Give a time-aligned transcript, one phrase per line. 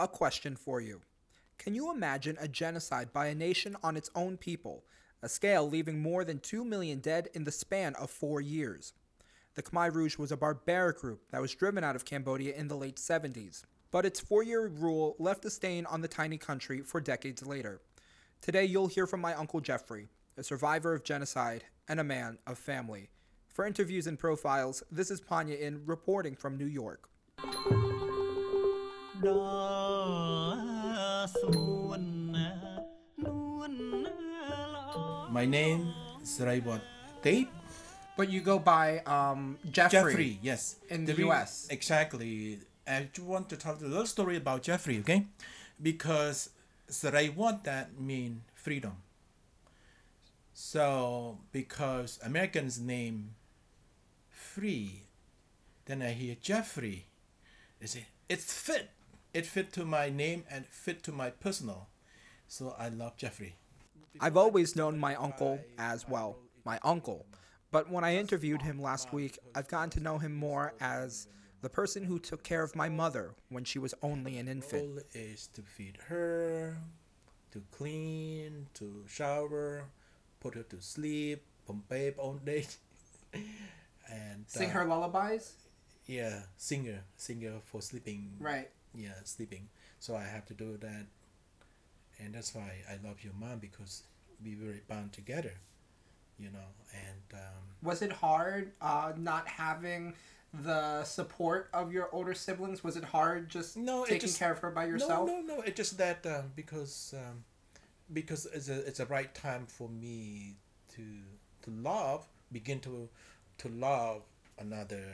[0.00, 1.02] A question for you.
[1.58, 4.82] Can you imagine a genocide by a nation on its own people,
[5.20, 8.94] a scale leaving more than 2 million dead in the span of four years?
[9.56, 12.78] The Khmer Rouge was a barbaric group that was driven out of Cambodia in the
[12.78, 17.02] late 70s, but its four year rule left a stain on the tiny country for
[17.02, 17.82] decades later.
[18.40, 20.08] Today, you'll hear from my Uncle Jeffrey,
[20.38, 23.10] a survivor of genocide and a man of family.
[23.52, 27.10] For interviews and profiles, this is Panya in reporting from New York.
[29.20, 29.28] My
[35.44, 36.80] name is Raywat
[37.20, 37.48] Tate.
[38.16, 40.12] But you go by um, Jeffrey.
[40.12, 40.76] Jeffrey, yes.
[40.88, 41.68] in the re- US.
[41.68, 42.60] Exactly.
[42.88, 45.26] I just want to tell a little story about Jeffrey, okay?
[45.82, 46.48] Because
[46.88, 48.96] Saraywat that mean freedom.
[50.54, 53.32] So because Americans name
[54.30, 55.02] free,
[55.84, 57.04] then I hear Jeffrey.
[57.80, 58.88] They say it's fit.
[59.32, 61.88] It fit to my name and fit to my personal.
[62.48, 63.54] So I love Jeffrey.
[64.20, 67.26] I've always known my uncle as well, my uncle.
[67.70, 71.28] But when I interviewed him last week, I've gotten to know him more as
[71.62, 74.94] the person who took care of my mother when she was only an infant.
[74.94, 76.76] Goal is to feed her,
[77.52, 79.84] to clean, to shower,
[80.40, 82.66] put her to sleep, pump babe all day,
[84.10, 85.52] and Sing uh, her lullabies?
[86.06, 88.32] Yeah, singer, singer for sleeping.
[88.40, 88.68] Right.
[88.94, 89.68] Yeah, sleeping.
[89.98, 91.06] So I have to do that,
[92.18, 94.02] and that's why I love your mom because
[94.44, 95.52] we were bound together,
[96.38, 96.68] you know.
[96.92, 100.14] And um, Was it hard uh, not having
[100.52, 102.82] the support of your older siblings?
[102.82, 105.28] Was it hard just No, taking just- care of her by yourself?
[105.28, 105.60] No, no, no.
[105.62, 107.44] It's just that um, because um,
[108.12, 110.56] because it's a it's a right time for me
[110.96, 111.02] to
[111.62, 113.08] to love, begin to
[113.58, 114.22] to love
[114.58, 115.04] another,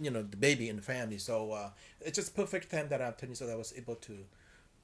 [0.00, 1.18] you know, the baby in the family.
[1.18, 3.96] So uh, it's just perfect time that I'm telling you, so that I was able
[3.96, 4.16] to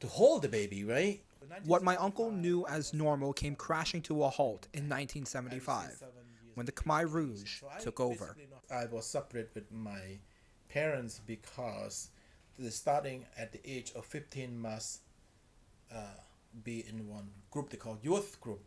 [0.01, 1.21] to hold the baby, right?
[1.65, 6.03] What my uncle knew as normal came crashing to a halt in 1975
[6.55, 8.37] when the Khmer Rouge took over.
[8.71, 10.19] I was separate with my
[10.69, 12.11] parents because
[12.59, 15.01] the starting at the age of 15 must
[15.95, 15.99] uh,
[16.65, 18.63] be in one group they call youth group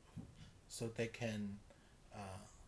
[0.67, 1.57] so they can
[2.13, 2.17] uh,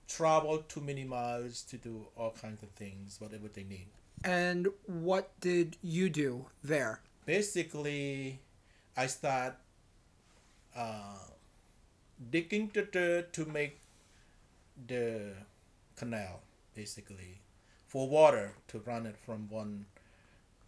[0.08, 3.88] travel too many miles to do all kinds of things whatever they need.
[4.24, 7.02] And what did you do there?
[7.26, 8.40] basically
[8.96, 9.56] i start
[10.76, 11.26] uh,
[12.30, 13.80] digging the dirt to make
[14.88, 15.32] the
[15.96, 16.42] canal
[16.76, 17.42] basically
[17.88, 19.86] for water to run it from one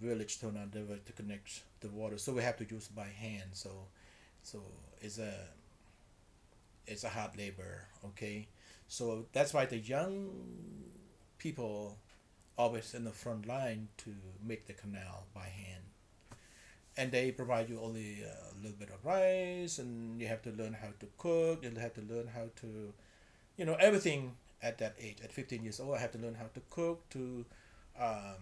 [0.01, 2.17] village to another to connect the water.
[2.17, 3.49] So we have to use by hand.
[3.53, 3.71] So
[4.43, 4.61] so
[5.01, 5.33] it's a
[6.87, 8.47] it's a hard labor okay?
[8.87, 10.29] So that's why the young
[11.37, 11.97] people
[12.57, 15.83] always in the front line to make the canal by hand.
[16.95, 20.73] And they provide you only a little bit of rice and you have to learn
[20.73, 22.91] how to cook you have to learn how to
[23.55, 24.33] you know everything
[24.63, 27.45] at that age at 15 years old i have to learn how to cook to
[28.01, 28.41] um,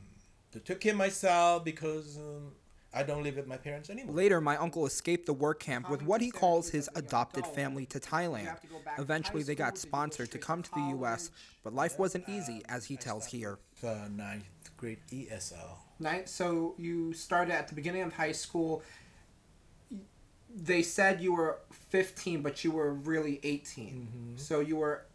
[0.53, 2.53] to take care myself because um,
[2.95, 6.01] i don't live with my parents anymore Later, my uncle escaped the work camp with
[6.01, 8.55] what he calls his adopted family to Thailand.
[8.97, 11.31] Eventually, they got sponsored to come to the U.S.,
[11.63, 13.59] but life wasn't easy, as he tells here.
[13.73, 14.45] for ninth
[14.77, 16.29] grade esl Night.
[16.29, 18.83] So you started at the beginning of high school.
[20.53, 23.85] They said you were 15, but you were really 18.
[23.85, 24.37] Mm-hmm.
[24.37, 25.05] So you were,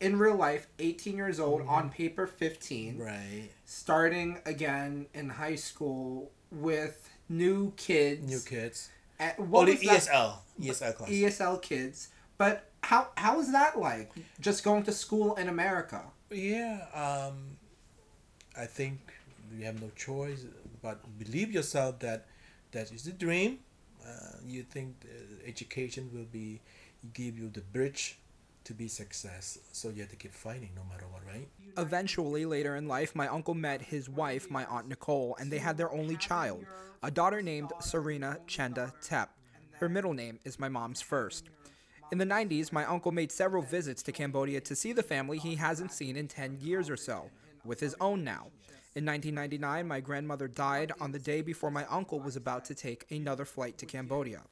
[0.00, 1.62] in real life, 18 years old.
[1.62, 1.88] On mm-hmm.
[1.88, 2.98] paper, 15.
[2.98, 8.26] right Starting again in high school with new kids.
[8.26, 8.90] new kids
[9.20, 12.08] Uh, what only was that- esl esl class ESL kids.
[12.36, 14.10] But how how is that like?
[14.40, 16.02] Just going to school in America.
[16.30, 17.58] Yeah, um,
[18.56, 18.98] I think
[19.56, 20.44] you have no choice
[20.82, 22.26] but believe yourself that
[22.70, 23.58] that is the dream.
[24.06, 24.94] Uh, you think
[25.44, 26.60] education will be
[27.12, 28.18] give you the bridge
[28.68, 29.58] to be success.
[29.72, 31.48] So you have to keep fighting no matter what, right?
[31.78, 35.78] Eventually, later in life, my uncle met his wife, my aunt Nicole, and they had
[35.78, 36.66] their only child,
[37.02, 39.30] a daughter named Serena Chenda Tep.
[39.72, 41.48] Her middle name is my mom's first.
[42.12, 45.54] In the 90s, my uncle made several visits to Cambodia to see the family he
[45.54, 47.30] hasn't seen in 10 years or so,
[47.64, 48.48] with his own now.
[48.94, 53.06] In 1999, my grandmother died on the day before my uncle was about to take
[53.10, 54.42] another flight to Cambodia.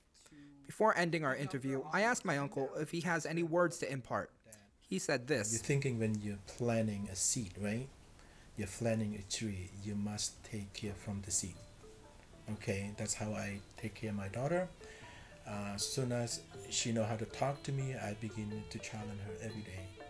[0.67, 4.31] Before ending our interview, I asked my uncle if he has any words to impart.
[4.89, 7.89] He said this You're thinking when you're planting a seed, right?
[8.57, 9.71] You're planting a tree.
[9.83, 11.55] You must take care from the seed.
[12.53, 14.69] Okay, that's how I take care of my daughter.
[15.47, 16.41] Uh, as soon as
[16.71, 20.06] she know how to talk to me, I begin to challenge her every day.